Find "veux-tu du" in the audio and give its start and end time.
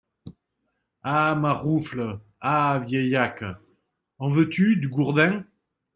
4.29-4.89